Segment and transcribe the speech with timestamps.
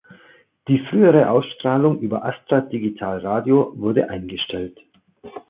[0.67, 4.79] Die frühere Ausstrahlung über Astra Digital Radio wurde eingestellt.